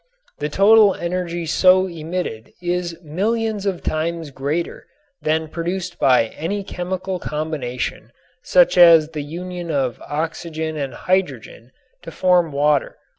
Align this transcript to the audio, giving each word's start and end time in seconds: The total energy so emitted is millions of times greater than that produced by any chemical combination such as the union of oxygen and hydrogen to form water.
The 0.39 0.49
total 0.49 0.95
energy 0.95 1.45
so 1.45 1.85
emitted 1.85 2.53
is 2.59 2.97
millions 3.03 3.67
of 3.67 3.83
times 3.83 4.31
greater 4.31 4.87
than 5.21 5.43
that 5.43 5.51
produced 5.51 5.99
by 5.99 6.29
any 6.29 6.63
chemical 6.63 7.19
combination 7.19 8.11
such 8.41 8.79
as 8.79 9.09
the 9.09 9.21
union 9.21 9.69
of 9.69 10.01
oxygen 10.01 10.75
and 10.75 10.95
hydrogen 10.95 11.71
to 12.01 12.09
form 12.09 12.51
water. 12.51 12.97